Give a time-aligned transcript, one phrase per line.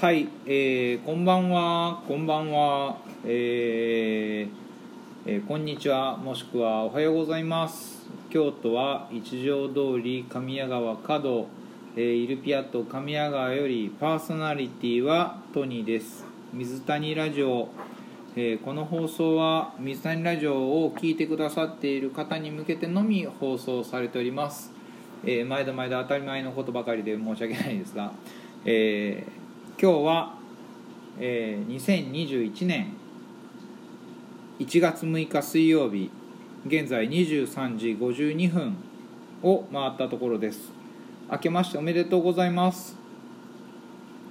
[0.00, 8.08] はい、えー、こんばんは、こんばんは、えーえーこんにちは、もしくはおはようございます。
[8.30, 11.48] 京都は一条通り神谷川角、
[11.96, 16.24] えーイルピアット神谷川よりパーソナリティはトニーです。
[16.54, 17.68] 水谷ラジオ、
[18.36, 24.72] えーこの放送は水谷ラジオを聞いてくださっている方に向けてのみ放送されております。
[25.26, 28.14] えー毎度毎度当たり前のことばかりで申し訳ないですが、
[28.64, 29.39] えー
[29.82, 30.34] 今日は、
[31.18, 32.92] えー2021年
[34.58, 36.10] 1月6日水曜日
[36.66, 38.76] 現在23時52分
[39.42, 40.70] を回ったところです。
[41.32, 42.94] 明けましておめでとうございます、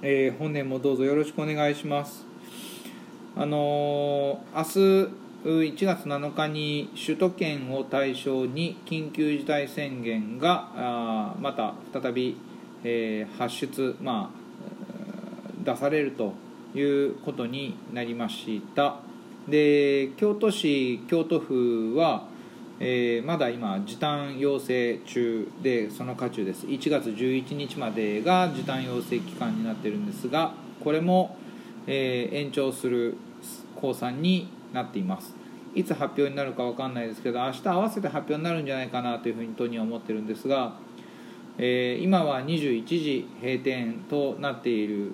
[0.02, 2.24] えー本年もどうぞよろしくお願いします。
[3.36, 5.08] あのー
[5.44, 12.36] 明日1月7日に首都圏を対象に緊急事態宣言があまた再び、
[12.84, 14.39] えー発出、まあ、
[15.64, 16.34] 出されると
[16.74, 18.96] いうことになりました。
[19.48, 22.26] で京都市京都府は、
[22.78, 26.66] えーまだ今時短要請中でその渦中です。
[26.66, 31.36] 1月11日までが時短要請期間になってるんですがこれも、
[31.86, 33.16] えー延長する
[33.74, 35.34] 公算になっています。
[35.74, 40.74] いつ発表になるか分かんないですけど明日合わせて発表になるんじゃないかなというふうに当には思ってるんですが、
[41.58, 45.12] えー今は21時閉店となっている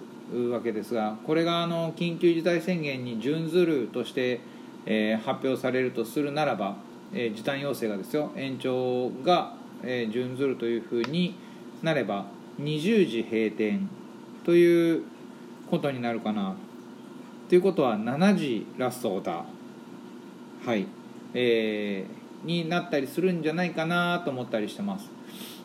[0.51, 4.41] わけですがこれがあの緊急事態宣言に準ずるとして、
[4.85, 6.77] えー発表されるとするならば、
[7.13, 8.33] えー時短要請がですよ。
[8.37, 11.37] 延長が、えー準ずるというふうに
[11.83, 12.27] なれば
[12.61, 13.89] 20時閉店
[14.45, 15.05] という
[15.71, 16.57] ことになるかな。
[17.49, 20.69] ということは7時ラストオーダー。
[20.69, 20.87] はい、
[21.35, 25.09] えーになったりするんじゃないかなと思ったりしてます。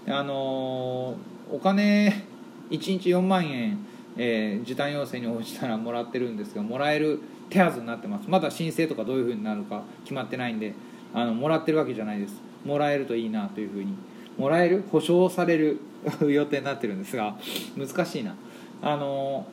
[0.08, 2.26] あのーお金
[2.70, 3.78] 1日4万円、
[4.18, 8.30] えー時短要請に応じたらもらってるんですがもらえる手はずになってます。
[8.30, 10.74] まだ申請とかどういうふうになるか決まってないんで
[11.14, 12.36] あのもらってるわけじゃないです。
[12.66, 13.94] もらえるといいなというふうに。
[14.38, 15.80] もらえる保証される
[16.28, 17.36] 予定になってるんですが
[17.78, 18.36] 難しいな。
[18.82, 19.46] あの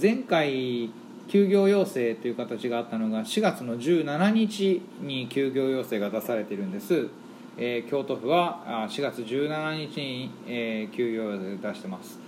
[0.00, 0.88] 前回
[1.28, 7.08] 休業要請という形があったのが4月の17日に休業要請が出されてるんです、
[7.56, 12.18] えー京都府は4月17日に、えー休業要請出してます。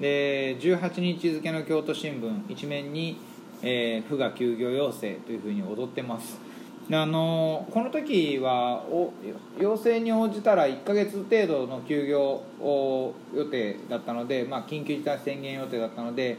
[0.00, 3.18] で18日付の京都新聞一面に、
[3.62, 6.50] えー府が休業要請というふうに踊ってます。
[6.92, 9.12] あのこの時はお
[9.60, 16.38] 要請に応じたら1ヶ月程度の休業を予定だったので、まあ、緊急事態宣言予定だったので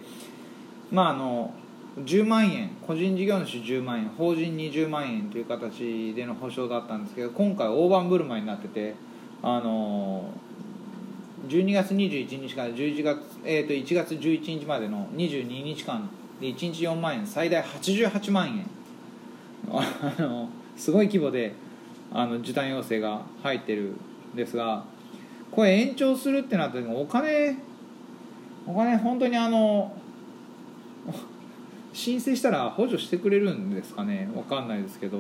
[0.92, 1.54] まああの
[2.00, 8.96] 10万円個人事業主10万円法人20万円という形での保証だったんですけど今回大盤振る舞いになってて
[9.42, 10.26] あの
[11.52, 18.66] 12月21日から11月、えー、と1月11日までの22日間で1日4万円最大88万円。
[19.70, 21.54] あのすごい規模で
[22.14, 23.94] あの時短要請が入ってる
[24.34, 24.84] んですが
[25.52, 27.58] これ延長するってなった時お金
[28.66, 29.94] お金本当にあの
[31.94, 34.30] 申請したら補助してくれるんですかね？
[34.34, 35.20] わかんないですけど。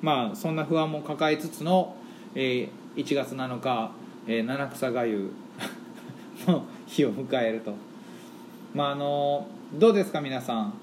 [0.00, 1.94] まあそんな不安も抱えつつの、
[2.34, 3.90] えー1月7日、
[4.26, 5.30] えー七草がゆ。
[6.46, 7.74] の日を迎えると。
[8.74, 10.74] まああのどうですか皆さん。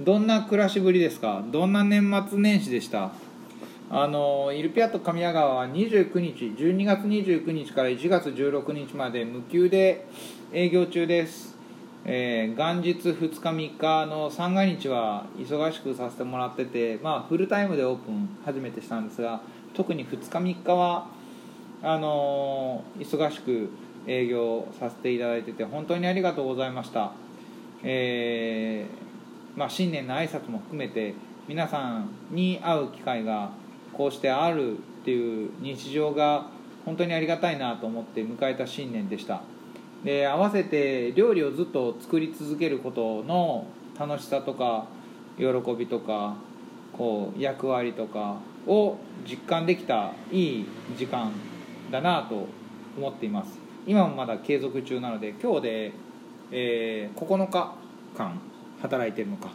[0.00, 1.42] どんな暮らしぶりですか？
[1.50, 3.10] どんな年末年始でした？
[3.90, 10.04] あのイルピアット神谷川は29日12月29日から1月16日まで無休で
[10.52, 11.56] 営業中です、
[12.04, 19.40] えー元日2日3日の三が日は忙しくさせてもらってて、まあ、フルタイムでオープン初めてしたんですが
[19.72, 21.06] 特に2日3日は
[21.82, 23.70] あの忙しく
[24.06, 27.12] 営業させていただいてて本当にありがとうございました、
[27.82, 31.14] えーまあ、新年の挨拶も含めて
[31.46, 33.50] 皆さんに会う機会が
[33.92, 36.46] こうしてあるっていう日常が
[36.84, 39.42] 本当にありがたいなと思って迎えた新年でした。
[40.04, 43.66] で合わせて料理をずっと作り続けることの
[43.98, 44.86] 楽しさとか
[45.36, 45.46] 喜
[45.76, 46.36] びとか
[46.92, 48.36] こう役割とか
[48.66, 48.96] を
[49.28, 50.66] 実感できたいい
[50.96, 51.32] 時間
[51.90, 52.46] だなと
[52.96, 53.58] 思っています。
[53.86, 55.92] 今もまだ継続中なので今日で、
[56.50, 57.74] えー9日
[58.16, 58.40] 間
[58.80, 59.50] 働いてるのか、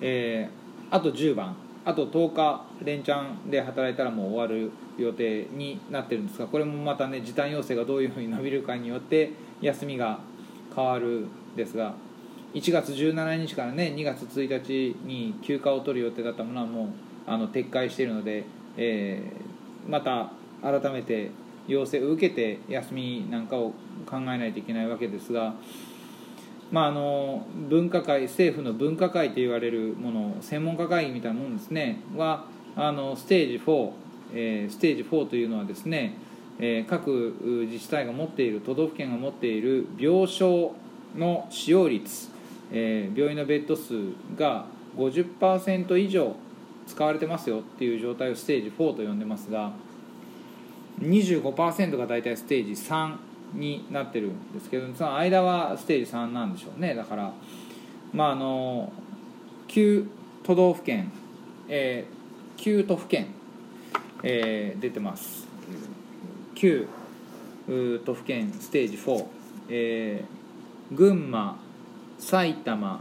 [0.00, 10.20] えーあと10番あと10日連チャンで働いたらもう終わる予定になってるんですがこれもまたね時短要請がどういうふうに伸びるかによって休みが
[10.74, 11.94] 変わるんですが
[12.54, 16.88] 1月17日からね2月1日に休暇を取る予定だったものはもう
[17.26, 18.44] あの撤回しているので、
[18.76, 20.32] えーまた
[20.62, 21.30] 改めて
[21.68, 23.72] 要請を受けて休みなんかを
[24.08, 25.54] 考えないといけないわけですが
[26.70, 32.00] まあ、あの分科会政府の分科会と言われるもの専門家会議みたいなものですね。
[32.16, 33.90] はあのステージ4、
[34.34, 36.14] えー、ステージ4というのはですね、
[36.58, 37.34] えー、各
[37.70, 40.74] 自治体が持っている都道府県が持っている病床
[41.16, 42.28] の使用率、
[42.72, 43.94] えー、病院のベッド数
[44.36, 44.66] が
[44.96, 46.34] 50%以上
[46.86, 49.72] 使われてますよっていう状態をステージ4と呼んでますが
[51.00, 53.16] 25%が大体ステージ3
[53.54, 56.94] になってるんですけどその間はステージ3なんでしょうね。
[56.94, 57.32] だから
[58.12, 58.92] まああの
[59.68, 60.06] 9
[60.42, 61.12] 都道府県、
[61.68, 63.28] えー、9都府県、
[64.22, 65.46] えー、出てます。
[66.54, 66.86] 9
[68.04, 69.26] 都府県ステージ4、
[69.68, 71.58] えー、群馬
[72.18, 73.00] 埼玉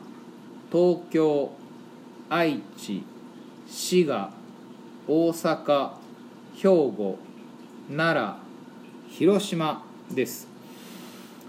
[0.72, 1.52] 東京
[2.30, 3.04] 愛知
[3.68, 4.32] 滋賀
[5.08, 5.92] 大阪
[6.56, 7.18] 兵庫
[7.90, 8.36] 奈良
[9.10, 10.48] 広島です。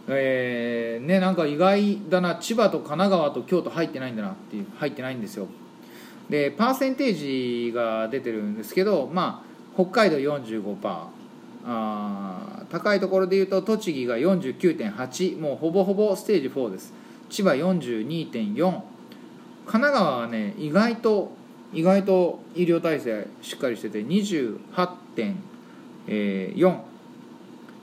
[0.09, 5.49] えー、ねなんか意外だな千葉と神奈川と京都入ってないんだなっていう入ってないんですよ。
[6.29, 10.77] でパーセンテージが出てるんですけどまあ北海道45%
[11.65, 16.93] あ高いところでいうと栃木が49.8もうほぼほぼステージ4です。
[17.31, 18.83] 千葉42.4神
[19.67, 21.33] 奈川はね意外と
[21.73, 25.56] 意外と医療体制しっかりしてて28.8
[26.07, 26.79] 28.4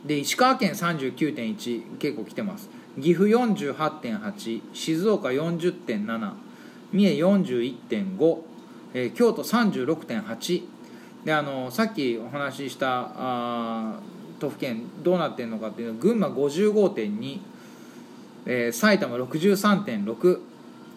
[0.05, 2.69] で石川県39.1結構来てます。
[3.01, 6.33] 岐阜48.8静岡40.7
[6.91, 8.37] 三重41.5、
[8.93, 10.63] えー、京都36.8
[11.25, 13.99] であのさっきお話ししたあ
[14.39, 17.39] 都府県どうなってるのかっていうの群馬55.2、
[18.45, 20.39] えー、埼玉63.6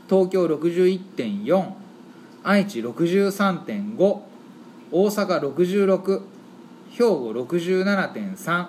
[0.09, 1.73] 東京61.4
[2.43, 4.21] 愛知63.5
[4.93, 6.36] 大阪66
[6.97, 8.67] 兵庫67.3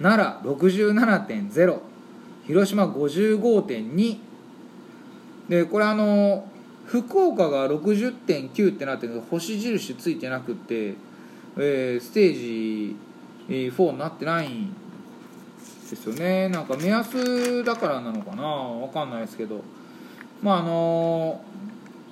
[0.00, 1.80] 奈良67.0
[2.46, 4.18] 広島55.2
[5.48, 6.46] でこれあの
[6.86, 10.94] 福岡が60.9ってなってるけど星印ついてなくて、
[11.56, 12.96] えー、ステージ
[13.48, 14.74] 4になってないん
[15.90, 16.50] ですよね。
[16.50, 18.42] なんか目安だからなのかな
[18.86, 19.62] 分かんないですけど。
[20.42, 21.40] まああの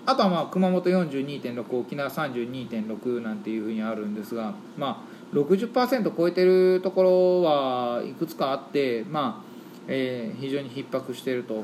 [0.04, 9.46] あとはまあ熊本42.6沖縄32.6なんていうふうにあるんですがまあ60%超えてるところはいくつかあって、まあ
[9.88, 11.62] えー、非常に逼迫してると。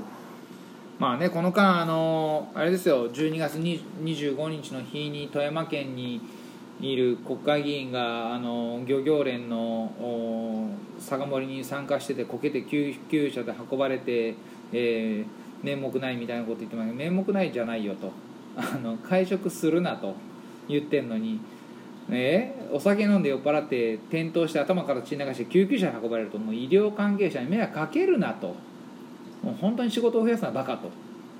[0.98, 6.20] まあね、この間、あのあれですよ12月25日の日に富山県に
[6.80, 14.34] いる国会議員があの漁業連の酒盛りに参加しててこけて救急車で運ばれて、
[14.72, 18.12] えー、面目ないみたいなこと言ってますけど面目ないじゃないよと
[18.56, 20.14] あの会食するなと
[20.68, 21.40] 言ってんのに
[22.08, 28.54] ね、お酒飲んで酔っ払って転倒して頭から血流して救急車に運ばれるともう医療関係者に迷惑かけるなと。
[29.42, 30.90] もう本当に仕事を増やすのはバカと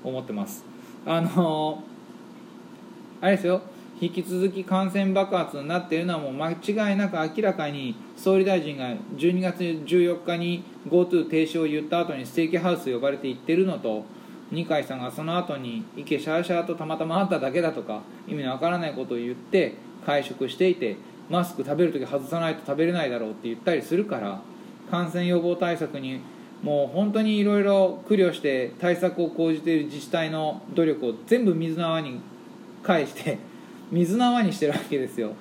[0.03, 0.65] 思ってます。
[1.05, 1.83] あの
[3.21, 3.61] あれですよ。
[4.01, 14.03] 引き続き感染爆発になっているのはもう間違いなく明らかに総理大臣が12月14日に GoTo 停止を言った後にステーキハウス呼ばれて行ってるのと
[14.51, 20.97] 二階さんがその後に池シャーシャーとたまたま会っただけだとか意味のわからないことを言って会食していて
[21.29, 24.41] マスク食べる時外さないと食べれないだろうって言ったりするから
[24.91, 26.21] 感染予防対策に
[26.61, 32.21] もう本当にいろいろ苦慮して対策を講じている自治体の努力を全部水の泡に
[32.81, 33.37] 返して
[33.91, 35.31] 水の泡にしてるわけですよ。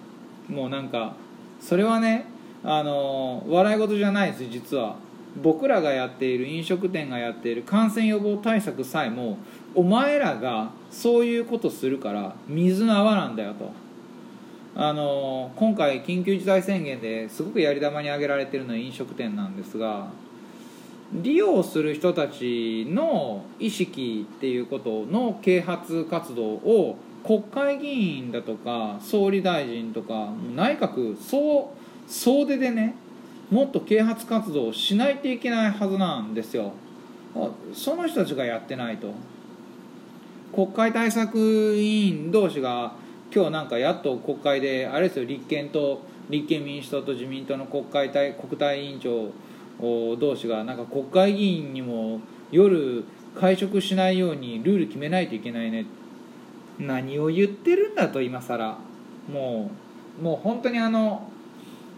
[0.48, 1.14] もうなんか
[1.60, 2.26] それはね
[2.64, 4.96] あの笑い事じゃないです実は。
[5.40, 9.38] 僕らがやっている飲食店がやっている感染予防対策さえも
[9.74, 13.70] お前らがそういうことするから水の泡なんだよと。
[14.74, 20.08] あの今回緊急事態宣言ですごくやり玉に挙げられてるのは飲食店なんですが
[21.12, 31.74] 利用する人たちの意識っていうことの啓発活動を国会議員だとか総理大臣とか内閣総
[32.08, 32.94] 総出でね
[33.50, 36.72] もっと啓発活動をしないといけないはずなんですよ。
[37.74, 39.12] その人たちがやってないと。
[40.54, 41.38] 国会対策
[41.76, 42.94] 委員同士が
[43.34, 49.30] 今日なんかやっと国会であれですよ立憲と立憲民主党と自民党の国会対国対委員長
[50.16, 52.20] 同士がなんか国会議員にも
[52.50, 55.86] 夜会食しないようにルール決めないといけないね。
[56.78, 58.78] 何を言ってるんだと今更。
[59.32, 59.70] も
[60.20, 61.30] うもう本当にあの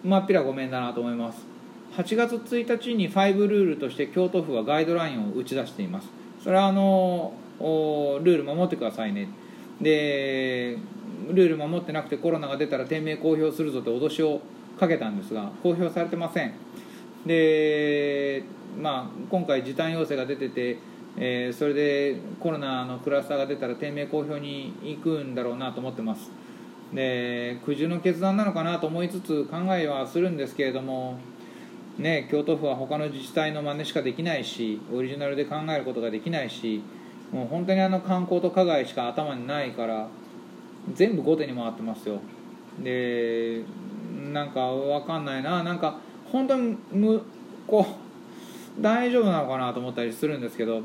[0.05, 1.45] まっぴらごめんだなと思います。
[1.97, 6.09] 8月1日に5ルールとして京都府はガイドラインを打ち出しています。
[6.43, 9.29] それはあのルール守ってくださいね。
[9.81, 10.79] で
[11.33, 14.41] ルール守ってなくてコロナが出たら店名公表するぞって脅しを
[14.79, 16.53] かけたんですが公表されてません。
[17.27, 18.45] で、
[18.81, 20.79] まあ、今回時短要請が出てて
[21.17, 26.31] えーそれでコロナのクラスターが出たら店名公表に行くんだろうなと思ってます。
[26.93, 31.19] で苦渋の決断なのかなと思いつつ考えはするんですけれども
[31.99, 36.83] ね、京都府は他の自治体の真似しかできないしオリジナルで考えることができないし
[37.31, 40.09] もう本当にあの観光と課外しか頭にないから
[40.93, 42.21] 全部後手に回ってますよ。
[42.83, 43.63] で
[44.33, 45.63] なんか分かんないな。
[45.63, 45.99] なんか
[46.31, 47.23] 本当にむ
[47.67, 47.87] こ
[48.79, 50.83] う大丈夫なのかなと思ったりするんですけど。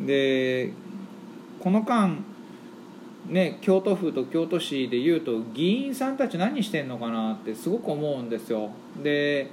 [0.00, 0.72] で
[1.58, 2.18] この間
[3.28, 8.70] ね京都府と京都市でいうと議員さんたち何してんのかなってすごく思うんですよ。
[9.02, 9.50] で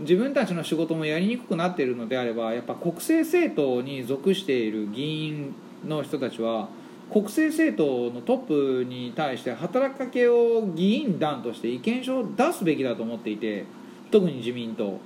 [0.00, 5.54] 自分たちの仕事もやりにくくなっているのであればやっぱ国政政党に属している議員
[5.86, 6.68] の人たちは
[7.12, 13.64] 国政政党のトップに対して働きかけを議員団として意見書を出すべきだと思っていて
[14.10, 14.98] 特に自民党。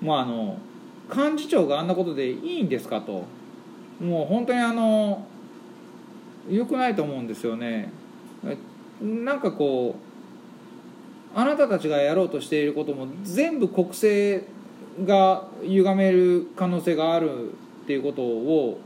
[0.00, 0.58] もうあの
[1.14, 3.24] 幹事長があんなことでいいんですかと。
[4.00, 5.26] もう本当にあの
[6.48, 7.92] 良くないと思うんですよね。
[9.02, 9.94] なんかこ
[11.34, 14.44] うあなたたちがやろうとしていることも全部国政
[15.04, 18.80] が歪める可能性があるっていうことを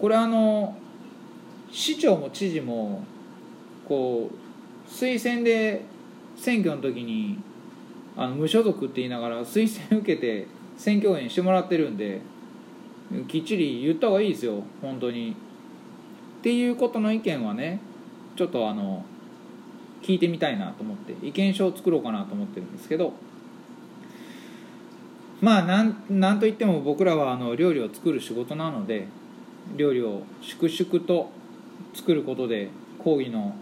[0.00, 0.76] これあの
[1.70, 3.04] 市長も知事も
[3.86, 5.84] こう推薦で
[6.36, 7.38] 選挙の時に
[8.16, 10.46] あの無所属って言いながら推薦受けて
[10.76, 12.20] 選挙応援してもらってるんで
[13.26, 15.34] きっちり言った方がいいですよ本当に。
[16.38, 17.80] っていうことの意見はね
[18.36, 19.04] ちょっとあの
[20.02, 23.12] 聞いてみたいなと思って意見書を作ろうかなと思ってるんですけど
[25.40, 29.08] まあなんなんといっても僕らはあの料理を作る仕事なので
[29.76, 31.30] 料理を粛々と
[31.98, 33.54] 作ることで抗議の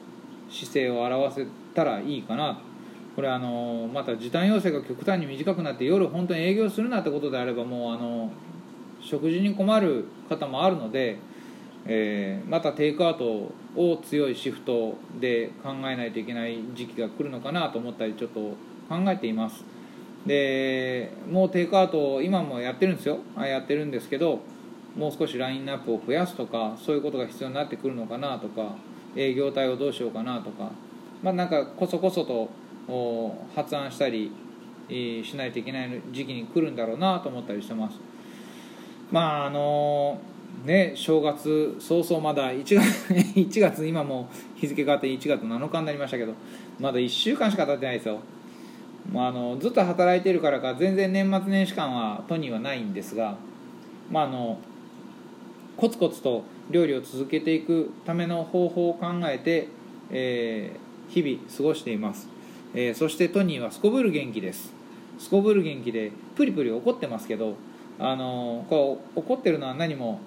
[0.51, 2.61] 姿勢を表せたらいいかな
[3.15, 8.31] これあのまた時短要請が極端に短くなって夜本当に営業するなってことであればもうあの
[9.01, 11.17] 食事に困る方もあるので、
[11.87, 13.25] えーまたテイクアウト
[13.77, 18.41] を強いシフトで考えないといけない時期が来るのかなと思ったりちょっと
[18.89, 19.65] 考えています。
[20.27, 23.19] でもうテイクアウト今もやってるんですよ。
[23.37, 24.41] あやってるんですけど
[24.97, 28.75] もう少しラインナップを増やすとかそういうことが必要になってくるのかなとか
[29.15, 30.71] 営業対応どうしようかなとか。
[31.23, 32.49] まあなんかこそこそと
[33.55, 34.31] 発案したり
[34.89, 37.99] しないといけない時期に来るんだろうなと思ったりしてます。
[39.11, 40.21] まああの
[40.65, 46.35] ね正月早々まだ1月 ,1 月今も日付変わって1月7日になりましたけど
[46.79, 48.21] まだ1週間しか経ってないですよ。
[49.11, 53.37] もうあのずっと働いてるからか全然年末年始感は都にはないんですが
[54.11, 54.59] まああの
[55.77, 59.69] コツコツと料理を続けていくための方法を考えて、
[60.11, 62.29] えー日々過ごしています、
[62.75, 64.73] えーそしてトニーはすこぶる元気です。
[65.19, 67.55] すこぶる元気でプリプリ怒ってますけど
[67.99, 70.21] あのこう怒ってるのは何も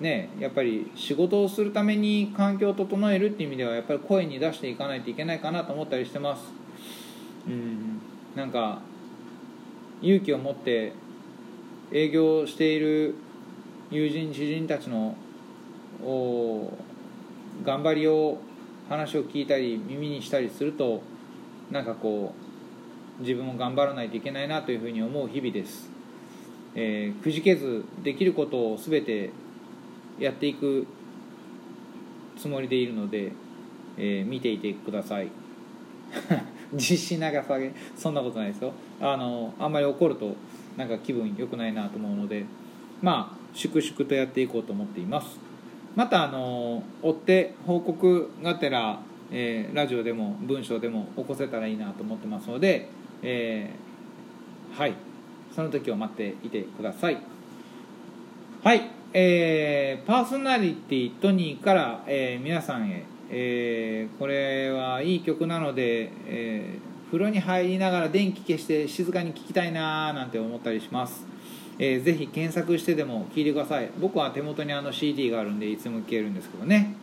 [0.00, 6.42] ねやっぱり仕事をするために環境を整えるっていう意味ではやっぱり声に出していかないといけないかなと思ったりしてます。
[7.46, 8.00] うん
[8.34, 8.80] なんか
[10.00, 10.92] 勇気を持って
[11.92, 13.14] 営業している
[13.92, 15.14] 友人知人たちの
[17.62, 18.38] 頑張りを
[18.88, 21.02] 話を聞いたり耳にしたりすると
[21.70, 22.34] なんかこ
[23.18, 25.90] う自分も頑張らないといけないなというふうに思う日々です、
[26.74, 29.30] えーくじけずできることを全て
[30.18, 30.86] やっていく
[32.38, 33.32] つもりでいるので、
[33.98, 35.28] えー見ていてください。
[36.72, 38.72] 実施長さげそんなことないですよ。
[39.02, 40.34] あのあんまり怒ると
[40.78, 42.46] なんか気分良くないなと思うので。
[43.02, 45.38] まあ粛々とやっていこうと思っています。
[45.94, 52.88] またあの追って報告がてら、えーラジオでも文章でも起こせたらいいなと思ってますので、
[53.22, 54.94] えーはい。
[55.54, 57.18] その時を待っていてください。
[58.64, 71.26] はい、えーパーソナリティトニーから、えー皆さんへ、えーこれはいい曲なので、えー風呂に入りながら電気消して静かに聴きたいなーなんて思ったりします、
[71.78, 73.90] えーぜひ検索してでも聴いてください。
[74.00, 76.94] 僕は手元にあの CD があるんでいつも聴けるんですけどね。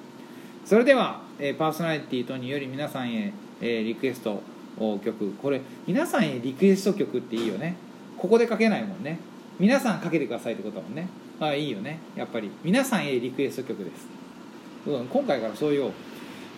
[0.66, 4.42] それでは、えーパーソナリティトニーより皆さんへ、えーリクエスト
[4.78, 5.34] 曲。
[5.42, 7.76] これ皆さんへリクエスト曲っていいよね。
[8.18, 9.20] ここでかけないもんね。
[9.60, 11.08] 皆さんかけてくださいってことだもんね。
[11.40, 12.00] あいいよね。
[12.16, 12.50] やっぱり。
[12.64, 14.08] 皆さんへリクエスト曲です、
[14.88, 15.92] うん、今回からそういう。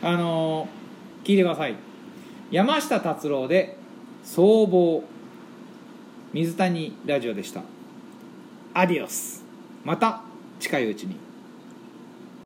[0.02, 0.82] あのー
[1.24, 1.76] 聞いてください。
[2.50, 3.78] 山下達郎で
[4.26, 5.04] 「僧帽」
[6.34, 7.62] 水谷ラジオでした。
[8.74, 9.44] アディオス。
[9.84, 10.22] また
[10.60, 11.31] 近いうちに。